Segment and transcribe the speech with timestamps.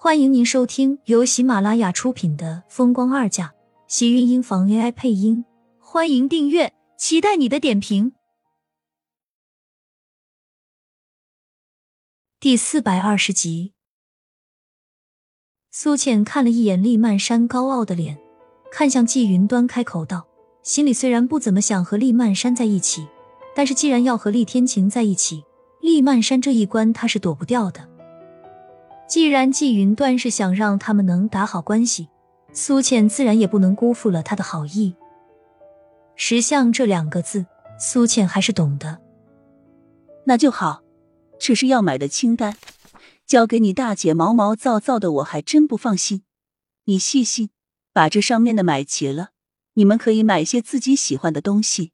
[0.00, 3.46] 欢迎您收听由喜马拉雅出品的《风光二嫁》，
[3.88, 5.44] 喜运音房 AI 配音。
[5.80, 8.12] 欢迎订阅，期待你的点评。
[12.38, 13.72] 第四百二十集，
[15.72, 18.20] 苏倩看了一眼厉曼山高傲的脸，
[18.70, 20.28] 看向季云端，开口道
[20.62, 23.08] ：“心里虽然不怎么想和厉曼山在一起，
[23.52, 25.42] 但是既然要和厉天晴在一起，
[25.80, 27.87] 厉曼山这一关他是躲不掉的。”
[29.08, 32.08] 既然季云端是想让他们能打好关系，
[32.52, 34.94] 苏倩自然也不能辜负了他的好意。
[36.14, 37.46] 识相这两个字，
[37.80, 39.00] 苏倩还是懂的。
[40.26, 40.82] 那就好，
[41.40, 42.54] 这是要买的清单，
[43.26, 46.24] 交给你大姐毛毛躁躁的，我还真不放心。
[46.84, 47.48] 你细心，
[47.94, 49.30] 把这上面的买齐了，
[49.74, 51.92] 你们可以买些自己喜欢的东西。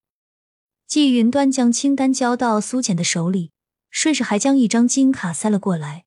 [0.88, 3.52] 季云端将清单交到苏浅的手里，
[3.88, 6.04] 顺势还将一张金卡塞了过来。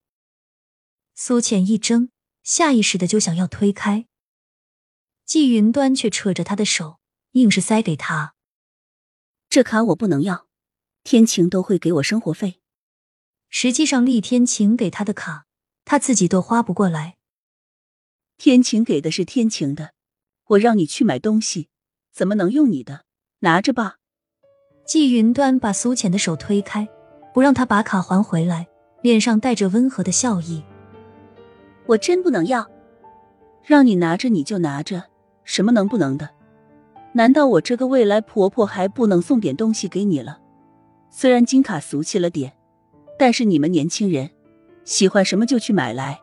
[1.20, 2.12] 苏浅一怔，
[2.44, 4.06] 下意识的就想要推开，
[5.26, 7.00] 季云端却扯着他的手，
[7.32, 8.36] 硬是塞给他。
[9.50, 10.46] 这卡我不能要，
[11.04, 12.62] 天晴都会给我生活费。
[13.50, 15.48] 实际上，厉天晴给他的卡，
[15.86, 17.18] 他自己都花不过来。
[18.38, 19.94] 天晴给的是天晴的，
[20.50, 21.70] 我让你去买东西，
[22.14, 23.06] 怎么能用你的？
[23.40, 23.96] 拿着吧。
[24.86, 26.88] 季云端把苏浅的手推开，
[27.34, 28.68] 不让他把卡还回来，
[29.02, 30.64] 脸上带着温和的笑意。
[31.88, 32.70] 我真不能要，
[33.64, 35.06] 让你拿着你就拿着，
[35.44, 36.30] 什么能不能的？
[37.14, 40.40] 难道我这个未来婆婆还不能送点东西给你了？
[41.10, 42.54] 虽然金卡俗气了点，
[43.18, 44.30] 但是你们年轻人
[44.84, 46.20] 喜欢什么就去买来，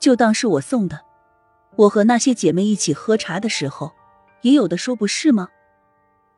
[0.00, 1.00] 就当是我送的。
[1.76, 3.92] 我和那些姐妹一起喝茶的时候，
[4.40, 5.48] 也有的说不是吗？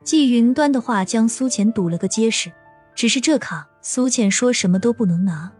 [0.03, 2.51] 季云端的话将苏浅堵了个结实，
[2.93, 5.51] 只是这卡苏浅说什么都不能拿。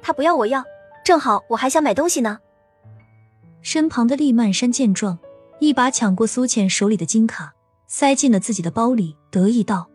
[0.00, 0.62] 她不要，我要。
[1.04, 2.38] 正好我还想买东西呢。
[3.60, 5.18] 身旁的厉曼山见状，
[5.58, 7.52] 一把抢过苏浅手里的金卡，
[7.86, 9.86] 塞进了自己的包里，得意道：“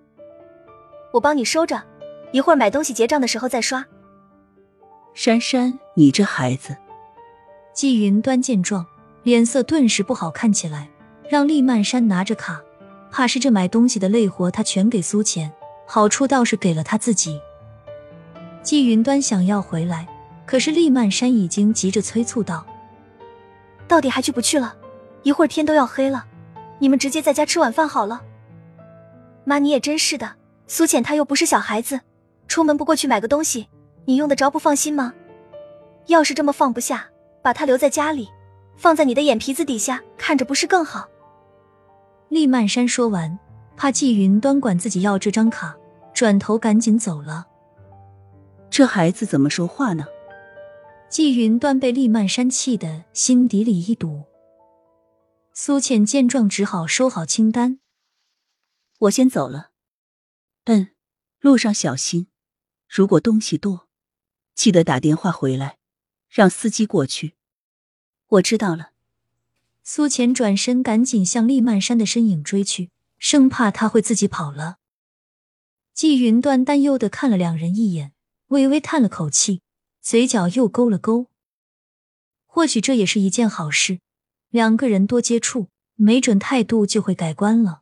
[1.11, 1.83] 我帮你收着，
[2.31, 3.83] 一会儿买东西结账的时候再刷。”
[5.15, 6.77] 珊珊，你这孩子。
[7.73, 8.85] 季云端见状，
[9.23, 10.89] 脸色顿时不好看起来，
[11.27, 12.61] 让厉曼山拿着卡，
[13.11, 15.51] 怕是这买东西的累活他全给苏浅，
[15.87, 17.39] 好处倒是给了他自己。
[18.61, 20.07] 季云端想要回来。
[20.49, 22.65] 可是厉曼山已经急着催促道
[23.87, 24.75] ：“到底还去不去了？
[25.21, 26.25] 一会儿天都要黑了，
[26.79, 28.23] 你们直接在家吃晚饭好了。”
[29.45, 32.01] 妈，你也真是的，苏浅她又不是小孩子，
[32.47, 33.67] 出门不过去买个东西，
[34.05, 35.13] 你用得着不放心吗？
[36.07, 37.07] 要是这么放不下，
[37.43, 38.27] 把她留在家里，
[38.75, 41.07] 放在你的眼皮子底下看着不是更好？
[42.29, 43.37] 厉曼山说完，
[43.77, 45.77] 怕季云端管自己要这张卡，
[46.11, 47.45] 转头赶紧走了。
[48.71, 50.07] 这孩子怎么说话呢？
[51.09, 54.25] 季云端被厉曼山气得心底里一堵，
[55.53, 57.79] 苏浅见状只好收好清单。
[58.99, 59.71] 我先走了。
[60.65, 60.89] 嗯，
[61.39, 62.27] 路上小心，
[62.87, 63.87] 如果东西多，
[64.53, 65.79] 记得打电话回来，
[66.29, 67.33] 让司机过去。
[68.27, 68.91] 我知道了。
[69.83, 74.77] 苏浅转身赶紧向厉曼山的身影追去，生怕他会自己跑了。
[75.95, 78.13] 季云端担忧的看了两人一眼，
[78.49, 79.63] 微微叹了口气。
[80.01, 81.27] 嘴角又勾了勾，
[82.45, 83.99] 或许这也是一件好事。
[84.49, 87.81] 两个人多接触，没准态度就会改观了。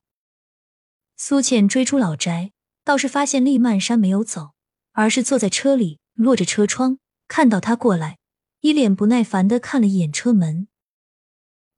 [1.16, 2.52] 苏浅追出老宅，
[2.84, 4.52] 倒是发现厉曼山没有走，
[4.92, 7.00] 而是坐在车里，落着车窗。
[7.28, 8.20] 看到他过来，
[8.62, 10.68] 一脸不耐烦的看了一眼车门，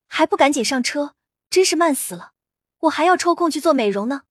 [0.08, 1.16] 还不赶紧上车，
[1.50, 2.34] 真是慢死了！
[2.82, 4.24] 我还要抽空去做美容呢。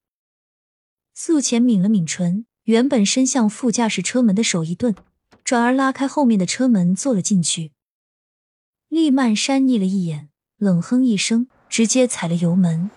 [1.14, 4.94] 苏浅抿了抿唇，原本伸向副驾驶车门的手一顿。
[5.48, 7.72] 转而拉开后面的车门，坐了进去。
[8.88, 10.28] 厉曼山睨了一眼，
[10.58, 12.90] 冷哼一声，直接踩了油门。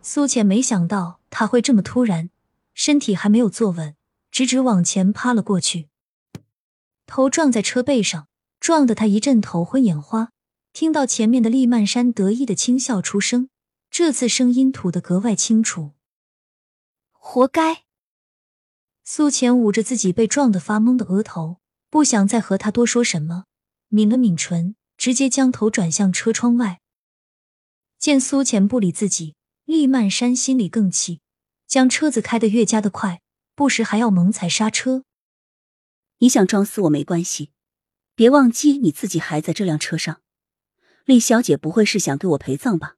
[0.00, 2.30] 苏浅没想到他会这么突然，
[2.72, 3.94] 身体还没有坐稳，
[4.30, 5.90] 直直往前趴了过去，
[7.04, 10.30] 头撞在车背上，撞得他一阵头昏眼花。
[10.72, 13.50] 听到前面的厉曼山得意的轻笑出声，
[13.90, 15.90] 这次声音吐得格外清楚
[17.12, 17.82] ：“活该。”
[19.08, 23.44] 苏浅捂着自己被撞得发懵的额头，不想再和他多说什么，
[23.90, 26.80] 抿了抿唇，直接将头转向车窗外。
[28.00, 31.20] 见苏浅不理自己，厉曼山心里更气，
[31.68, 33.22] 将车子开得越加的快，
[33.54, 35.04] 不时还要猛踩刹车。
[36.18, 37.52] 你想撞死我没关系，
[38.16, 40.20] 别忘记你自己还在这辆车上。
[41.04, 42.96] 厉小姐不会是想给我陪葬吧？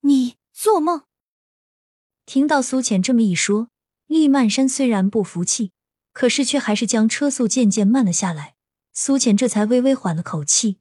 [0.00, 1.04] 你做梦！
[2.26, 3.70] 听到苏浅这么一说。
[4.06, 5.72] 厉曼山虽然不服气，
[6.12, 8.54] 可是却还是将车速渐渐慢了下来，
[8.92, 10.78] 苏浅这才微微缓了口气。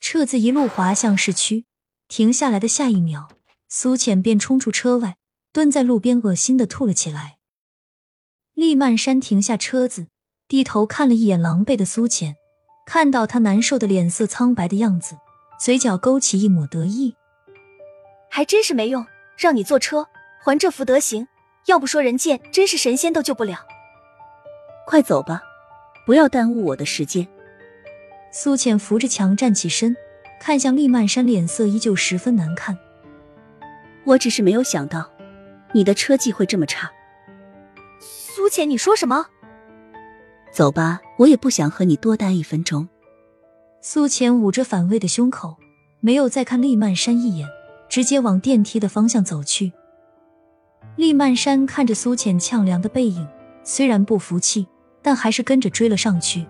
[0.00, 1.66] 车子一路滑向市区，
[2.08, 3.28] 停下来的下一秒，
[3.68, 5.16] 苏浅便冲出车外，
[5.52, 7.38] 蹲在路边，恶心的吐了起来。
[8.54, 10.08] 厉曼山停下车子，
[10.48, 12.36] 低头看了一眼狼狈的苏浅，
[12.86, 15.16] 看到他难受的脸色苍白的样子，
[15.60, 17.14] 嘴角勾起一抹得意。
[18.30, 19.06] 还真是没用，
[19.36, 20.08] 让你坐车，
[20.42, 21.28] 还这副德行，
[21.68, 23.58] 要不说人贱，真是神仙都救不了。
[24.86, 25.42] 快走吧，
[26.06, 27.28] 不要耽误我的时间。
[28.32, 29.94] 苏浅扶着墙站起身，
[30.40, 32.76] 看向厉曼山，脸色依旧十分难看。
[34.04, 35.10] 我只是没有想到，
[35.72, 36.90] 你的车技会这么差。
[38.00, 39.26] 苏浅，你说什么？
[40.50, 42.88] 走吧，我也不想和你多待一分钟。
[43.82, 45.56] 苏浅捂着反胃的胸口，
[46.00, 47.46] 没有再看厉曼山一眼，
[47.90, 49.72] 直接往电梯的方向走去。
[50.98, 53.24] 厉曼山看着苏浅呛凉的背影，
[53.62, 54.66] 虽然不服气，
[55.00, 56.44] 但还是跟着追了上去。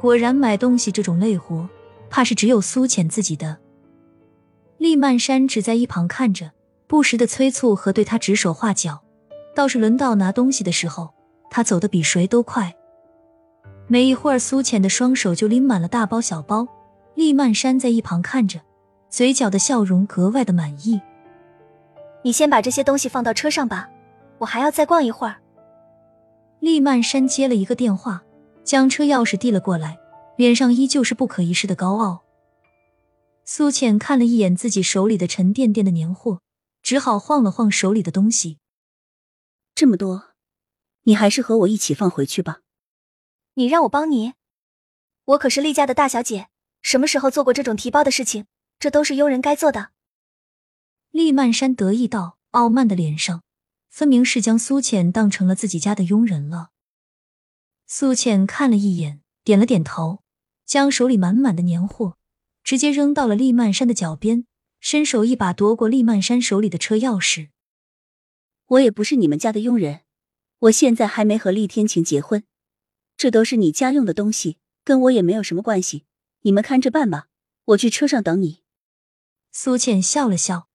[0.00, 1.68] 果然，买东西这种累活，
[2.10, 3.58] 怕是只有苏浅自己的。
[4.78, 6.50] 厉曼山只在一旁看着，
[6.88, 9.00] 不时的催促和对他指手画脚。
[9.54, 11.10] 倒是轮到拿东西的时候，
[11.52, 12.74] 他走得比谁都快。
[13.86, 16.66] 没一会儿，苏浅的双手就拎满了大包小包。
[17.14, 18.58] 厉曼山在一旁看着，
[19.08, 21.00] 嘴角的笑容格外的满意。
[22.22, 23.88] 你先把这些东西放到车上吧，
[24.38, 25.40] 我还要再逛一会儿。
[26.60, 28.22] 厉曼山接了一个电话，
[28.64, 29.98] 将车钥匙递了过来，
[30.36, 32.22] 脸上依旧是不可一世的高傲。
[33.44, 36.40] 苏浅看了一眼自己手里的沉甸甸的年货，
[36.82, 38.58] 只好晃了晃手里的东西。
[39.74, 40.34] 这么多，
[41.04, 42.60] 你还是和我一起放回去吧。
[43.54, 44.34] 你让我帮你？
[45.24, 46.48] 我可是厉家的大小姐，
[46.82, 48.46] 什么时候做过这种提包的事情？
[48.78, 49.88] 这都是佣人该做的。
[51.10, 53.42] 厉曼山得意道，傲慢的脸上
[53.88, 56.70] 分明是将苏浅当成了自己家的佣人了。
[57.86, 60.22] 苏浅看了一眼，点了点头，
[60.64, 62.16] 将手里满满的年货
[62.62, 64.46] 直接扔到了厉曼山的脚边，
[64.78, 67.48] 伸手一把夺过厉曼山手里的车钥匙。
[68.66, 70.02] 我也不是你们家的佣人，
[70.60, 72.44] 我现在还没和厉天晴结婚，
[73.16, 76.04] 这都是你家用的东西，跟我也没有什么关系。
[76.42, 77.26] 你们看着办吧，
[77.64, 78.62] 我去车上等你。
[79.50, 80.68] 苏倩笑了笑，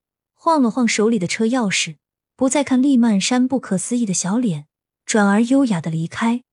[0.45, 1.95] 晃了晃手里的车钥匙，
[2.35, 4.67] 不再看厉曼山不可思议的小脸，
[5.03, 6.43] 转而优雅的离开。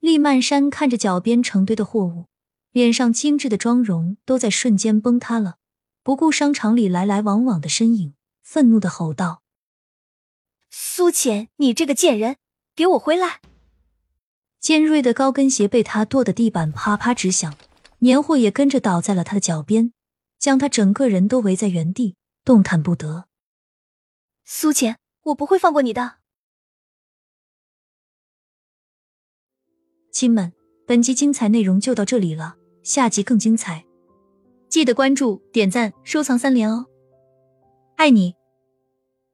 [0.00, 2.26] 厉曼山看着脚边成堆的货物，
[2.72, 5.56] 脸上精致的妆容都在瞬间崩塌了，
[6.02, 9.40] 不顾商场里来来往往的身影，愤怒的吼道。
[10.68, 12.36] 苏浅，你这个贱人，
[12.76, 13.40] 给我回来！
[14.60, 17.56] 尖锐的高跟鞋被他跺得地板啪啪直响，
[18.00, 19.94] 年货也跟着倒在了他的脚边，
[20.38, 23.28] 将他整个人都围在原地，动弹不得。
[24.44, 26.16] 苏浅，我不会放过你的！
[30.12, 30.52] 亲们，
[30.86, 33.84] 本集精彩内容就到这里了，下集更精彩，
[34.68, 36.86] 记得关注、点赞、收藏三连哦！
[37.96, 38.36] 爱你。